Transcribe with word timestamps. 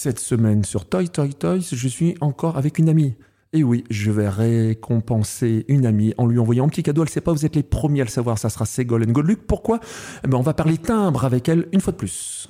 Cette 0.00 0.20
semaine 0.20 0.62
sur 0.62 0.88
Toy 0.88 1.08
Toy 1.08 1.34
Toys, 1.34 1.58
je 1.72 1.88
suis 1.88 2.14
encore 2.20 2.56
avec 2.56 2.78
une 2.78 2.88
amie. 2.88 3.16
Et 3.52 3.64
oui, 3.64 3.82
je 3.90 4.12
vais 4.12 4.28
récompenser 4.28 5.64
une 5.66 5.86
amie 5.86 6.14
en 6.18 6.26
lui 6.28 6.38
envoyant 6.38 6.66
un 6.66 6.68
petit 6.68 6.84
cadeau. 6.84 7.02
Elle 7.02 7.08
ne 7.08 7.10
sait 7.10 7.20
pas, 7.20 7.32
vous 7.32 7.44
êtes 7.44 7.56
les 7.56 7.64
premiers 7.64 8.02
à 8.02 8.04
le 8.04 8.08
savoir, 8.08 8.38
ça 8.38 8.48
sera 8.48 8.64
Ségolène 8.64 9.10
Goldluck. 9.10 9.40
Pourquoi? 9.40 9.80
Eh 10.24 10.28
ben, 10.28 10.38
On 10.38 10.42
va 10.42 10.54
parler 10.54 10.78
timbre 10.78 11.24
avec 11.24 11.48
elle 11.48 11.66
une 11.72 11.80
fois 11.80 11.92
de 11.92 11.96
plus. 11.96 12.46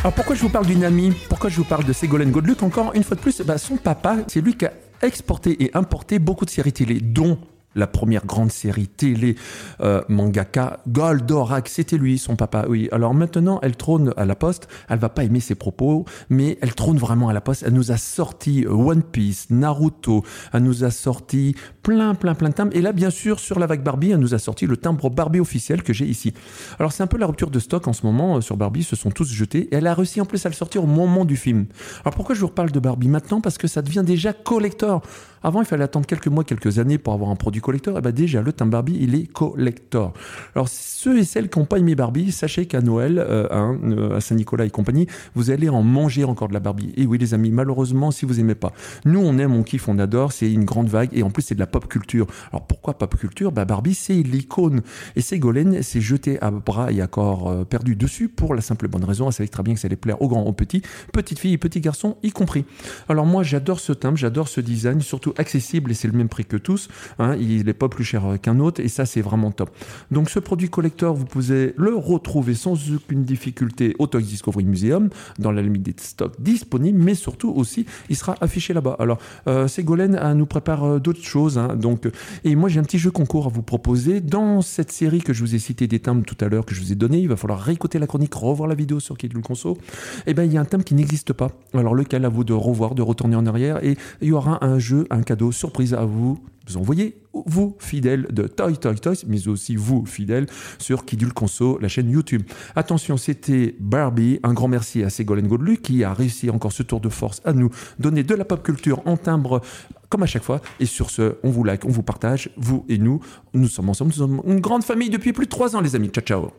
Alors 0.00 0.14
pourquoi 0.16 0.34
je 0.34 0.42
vous 0.42 0.48
parle 0.48 0.66
d'une 0.66 0.82
amie? 0.82 1.12
Pourquoi 1.28 1.48
je 1.48 1.56
vous 1.58 1.64
parle 1.64 1.84
de 1.84 1.92
Ségolène 1.92 2.32
Goldluck 2.32 2.60
Encore 2.64 2.90
une 2.96 3.04
fois 3.04 3.16
de 3.16 3.20
plus, 3.20 3.40
bah, 3.42 3.56
son 3.56 3.76
papa, 3.76 4.16
c'est 4.26 4.40
lui 4.40 4.56
qui 4.56 4.66
a 4.66 4.72
exporté 5.00 5.62
et 5.62 5.70
importé 5.76 6.18
beaucoup 6.18 6.44
de 6.44 6.50
séries 6.50 6.72
télé, 6.72 6.98
dont 6.98 7.38
la 7.78 7.86
première 7.86 8.26
grande 8.26 8.50
série 8.50 8.88
télé 8.88 9.36
euh, 9.80 10.02
mangaka 10.08 10.80
Goldorak, 10.88 11.68
c'était 11.68 11.96
lui, 11.96 12.18
son 12.18 12.36
papa. 12.36 12.66
Oui. 12.68 12.88
Alors 12.92 13.14
maintenant, 13.14 13.60
elle 13.62 13.76
trône 13.76 14.12
à 14.16 14.24
la 14.24 14.34
Poste. 14.34 14.68
Elle 14.88 14.98
va 14.98 15.08
pas 15.08 15.24
aimer 15.24 15.40
ses 15.40 15.54
propos, 15.54 16.04
mais 16.28 16.58
elle 16.60 16.74
trône 16.74 16.98
vraiment 16.98 17.28
à 17.28 17.32
la 17.32 17.40
Poste. 17.40 17.62
Elle 17.66 17.74
nous 17.74 17.92
a 17.92 17.96
sorti 17.96 18.64
euh, 18.64 18.72
One 18.72 19.02
Piece, 19.02 19.50
Naruto. 19.50 20.24
Elle 20.52 20.64
nous 20.64 20.84
a 20.84 20.90
sorti 20.90 21.54
plein, 21.82 22.14
plein, 22.14 22.34
plein 22.34 22.48
de 22.50 22.54
timbres. 22.54 22.76
Et 22.76 22.82
là, 22.82 22.92
bien 22.92 23.10
sûr, 23.10 23.38
sur 23.38 23.58
la 23.58 23.66
vague 23.66 23.82
Barbie, 23.82 24.10
elle 24.10 24.18
nous 24.18 24.34
a 24.34 24.38
sorti 24.38 24.66
le 24.66 24.76
timbre 24.76 25.08
Barbie 25.10 25.40
officiel 25.40 25.82
que 25.82 25.92
j'ai 25.92 26.06
ici. 26.06 26.34
Alors 26.78 26.92
c'est 26.92 27.02
un 27.02 27.06
peu 27.06 27.18
la 27.18 27.26
rupture 27.26 27.50
de 27.50 27.58
stock 27.58 27.86
en 27.86 27.92
ce 27.92 28.04
moment 28.04 28.36
euh, 28.36 28.40
sur 28.40 28.56
Barbie. 28.56 28.82
Se 28.82 28.96
sont 28.96 29.10
tous 29.10 29.30
jetés. 29.32 29.68
Et 29.72 29.76
elle 29.76 29.86
a 29.86 29.94
réussi 29.94 30.20
en 30.20 30.24
plus 30.24 30.44
à 30.44 30.48
le 30.48 30.54
sortir 30.54 30.82
au 30.82 30.86
moment 30.86 31.24
du 31.24 31.36
film. 31.36 31.66
Alors 32.04 32.14
pourquoi 32.14 32.34
je 32.34 32.40
vous 32.40 32.48
reparle 32.48 32.72
de 32.72 32.80
Barbie 32.80 33.08
maintenant? 33.08 33.40
Parce 33.40 33.58
que 33.58 33.68
ça 33.68 33.82
devient 33.82 34.02
déjà 34.04 34.32
collector. 34.32 35.02
Avant, 35.42 35.60
il 35.60 35.66
fallait 35.66 35.84
attendre 35.84 36.06
quelques 36.06 36.26
mois, 36.26 36.44
quelques 36.44 36.78
années 36.78 36.98
pour 36.98 37.14
avoir 37.14 37.30
un 37.30 37.36
produit 37.36 37.60
collector. 37.68 37.96
Eh 37.98 38.00
bien 38.00 38.12
déjà, 38.12 38.40
le 38.40 38.50
timbre 38.50 38.72
Barbie, 38.72 38.96
il 38.98 39.14
est 39.14 39.30
collector. 39.30 40.14
Alors 40.54 40.68
ceux 40.70 41.18
et 41.18 41.24
celles 41.24 41.50
qui 41.50 41.58
n'ont 41.58 41.66
pas 41.66 41.78
aimé 41.78 41.94
Barbie, 41.94 42.32
sachez 42.32 42.64
qu'à 42.64 42.80
Noël, 42.80 43.18
euh, 43.18 43.46
hein, 43.50 43.78
euh, 43.84 44.16
à 44.16 44.22
Saint-Nicolas 44.22 44.64
et 44.64 44.70
compagnie, 44.70 45.06
vous 45.34 45.50
allez 45.50 45.68
en 45.68 45.82
manger 45.82 46.24
encore 46.24 46.48
de 46.48 46.54
la 46.54 46.60
Barbie. 46.60 46.94
Et 46.96 47.04
oui, 47.04 47.18
les 47.18 47.34
amis, 47.34 47.50
malheureusement, 47.50 48.10
si 48.10 48.24
vous 48.24 48.40
aimez 48.40 48.54
pas. 48.54 48.72
Nous, 49.04 49.20
on 49.20 49.36
aime, 49.36 49.54
on 49.54 49.62
kiffe, 49.62 49.86
on 49.86 49.98
adore. 49.98 50.32
C'est 50.32 50.50
une 50.50 50.64
grande 50.64 50.88
vague. 50.88 51.10
Et 51.12 51.22
en 51.22 51.28
plus, 51.28 51.42
c'est 51.42 51.56
de 51.56 51.60
la 51.60 51.66
pop 51.66 51.86
culture. 51.88 52.26
Alors 52.52 52.66
pourquoi 52.66 52.96
pop 52.96 53.14
culture? 53.16 53.52
Bah, 53.52 53.66
Barbie, 53.66 53.92
c'est 53.92 54.14
l'icône. 54.14 54.80
Et 55.14 55.20
Ségolène 55.20 55.82
s'est 55.82 56.00
jetée 56.00 56.40
à 56.40 56.50
bras 56.50 56.90
et 56.90 57.02
à 57.02 57.06
corps 57.06 57.50
euh, 57.50 57.64
perdu 57.64 57.96
dessus 57.96 58.30
pour 58.30 58.54
la 58.54 58.62
simple 58.62 58.88
bonne 58.88 59.04
raison. 59.04 59.26
Elle 59.26 59.34
savait 59.34 59.48
très 59.48 59.62
bien 59.62 59.74
que 59.74 59.80
ça 59.80 59.88
allait 59.88 59.96
plaire 59.96 60.22
aux 60.22 60.28
grands, 60.28 60.44
aux 60.44 60.54
petits, 60.54 60.80
petites 61.12 61.38
filles 61.38 61.52
et 61.52 61.58
petits 61.58 61.82
garçons 61.82 62.16
y 62.22 62.30
compris. 62.30 62.64
Alors 63.10 63.26
moi, 63.26 63.42
j'adore 63.42 63.78
ce 63.78 63.92
timbre, 63.92 64.16
j'adore 64.16 64.48
ce 64.48 64.62
design, 64.62 65.02
surtout 65.02 65.34
accessible 65.36 65.90
et 65.90 65.94
c'est 65.94 66.08
le 66.08 66.16
même 66.16 66.30
prix 66.30 66.46
que 66.46 66.56
tous. 66.56 66.88
Hein, 67.18 67.36
n'est 67.64 67.72
pas 67.72 67.88
plus 67.88 68.04
cher 68.04 68.22
qu'un 68.40 68.58
autre 68.60 68.80
et 68.80 68.88
ça 68.88 69.06
c'est 69.06 69.20
vraiment 69.20 69.50
top. 69.50 69.70
Donc 70.10 70.30
ce 70.30 70.38
produit 70.38 70.68
collector, 70.68 71.14
vous 71.14 71.24
pouvez 71.24 71.74
le 71.76 71.94
retrouver 71.94 72.54
sans 72.54 72.74
aucune 72.92 73.24
difficulté 73.24 73.94
au 73.98 74.06
Toys 74.06 74.20
Discovery 74.20 74.64
Museum 74.64 75.08
dans 75.38 75.52
la 75.52 75.62
limite 75.62 75.82
des 75.82 75.94
stocks 75.98 76.34
disponibles, 76.38 76.98
mais 77.02 77.14
surtout 77.14 77.50
aussi 77.50 77.86
il 78.08 78.16
sera 78.16 78.34
affiché 78.40 78.74
là-bas. 78.74 78.96
Alors 78.98 79.18
euh, 79.46 79.68
Ségolène 79.68 80.16
euh, 80.16 80.34
nous 80.34 80.46
prépare 80.46 80.84
euh, 80.84 80.98
d'autres 80.98 81.24
choses. 81.24 81.58
Hein, 81.58 81.76
donc 81.76 82.08
et 82.44 82.54
moi 82.56 82.68
j'ai 82.68 82.80
un 82.80 82.84
petit 82.84 82.98
jeu 82.98 83.10
concours 83.10 83.46
à 83.46 83.48
vous 83.48 83.62
proposer 83.62 84.20
dans 84.20 84.60
cette 84.60 84.92
série 84.92 85.20
que 85.20 85.32
je 85.32 85.40
vous 85.40 85.54
ai 85.54 85.58
cité 85.58 85.86
des 85.86 86.00
thèmes 86.00 86.24
tout 86.24 86.36
à 86.40 86.48
l'heure 86.48 86.66
que 86.66 86.74
je 86.74 86.80
vous 86.80 86.92
ai 86.92 86.96
donné. 86.96 87.18
Il 87.18 87.28
va 87.28 87.36
falloir 87.36 87.60
réécouter 87.60 87.98
la 87.98 88.06
chronique, 88.06 88.34
revoir 88.34 88.68
la 88.68 88.74
vidéo 88.74 89.00
sur 89.00 89.16
Kid 89.16 89.32
Conso. 89.40 89.78
Et 90.26 90.30
eh 90.30 90.34
ben 90.34 90.44
il 90.44 90.52
y 90.52 90.58
a 90.58 90.60
un 90.60 90.64
thème 90.64 90.84
qui 90.84 90.94
n'existe 90.94 91.32
pas. 91.32 91.50
Alors 91.74 91.94
lequel? 91.94 92.18
À 92.24 92.28
vous 92.28 92.44
de 92.44 92.52
revoir, 92.52 92.94
de 92.94 93.02
retourner 93.02 93.36
en 93.36 93.46
arrière 93.46 93.82
et 93.84 93.96
il 94.20 94.28
y 94.28 94.32
aura 94.32 94.64
un 94.64 94.78
jeu, 94.78 95.06
un 95.10 95.22
cadeau 95.22 95.52
surprise 95.52 95.94
à 95.94 96.04
vous 96.04 96.38
vous 96.68 96.76
envoyez, 96.76 97.16
vous, 97.32 97.76
fidèles 97.78 98.26
de 98.30 98.46
Toy 98.46 98.76
Toy 98.76 98.96
Toys, 98.96 99.24
mais 99.26 99.48
aussi 99.48 99.76
vous, 99.76 100.04
fidèles, 100.06 100.46
sur 100.78 101.04
Kidul 101.04 101.32
Conso, 101.32 101.78
la 101.80 101.88
chaîne 101.88 102.10
YouTube. 102.10 102.42
Attention, 102.76 103.16
c'était 103.16 103.74
Barbie. 103.80 104.40
Un 104.42 104.52
grand 104.52 104.68
merci 104.68 105.02
à 105.02 105.10
Ségolène 105.10 105.48
Godelu 105.48 105.78
qui 105.78 106.04
a 106.04 106.12
réussi 106.12 106.50
encore 106.50 106.72
ce 106.72 106.82
tour 106.82 107.00
de 107.00 107.08
force 107.08 107.40
à 107.44 107.52
nous 107.52 107.70
donner 107.98 108.22
de 108.22 108.34
la 108.34 108.44
pop 108.44 108.62
culture 108.62 109.02
en 109.06 109.16
timbre 109.16 109.60
comme 110.08 110.22
à 110.22 110.26
chaque 110.26 110.44
fois. 110.44 110.60
Et 110.80 110.86
sur 110.86 111.10
ce, 111.10 111.36
on 111.42 111.50
vous 111.50 111.64
like, 111.64 111.84
on 111.84 111.90
vous 111.90 112.02
partage, 112.02 112.50
vous 112.56 112.84
et 112.88 112.98
nous. 112.98 113.20
Nous 113.54 113.68
sommes 113.68 113.88
ensemble, 113.88 114.10
nous 114.10 114.18
sommes 114.18 114.42
une 114.46 114.60
grande 114.60 114.84
famille 114.84 115.10
depuis 115.10 115.32
plus 115.32 115.46
de 115.46 115.50
trois 115.50 115.76
ans, 115.76 115.80
les 115.80 115.96
amis. 115.96 116.08
Ciao, 116.08 116.24
ciao. 116.24 116.50